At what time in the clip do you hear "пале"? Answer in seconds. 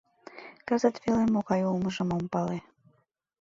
2.33-2.57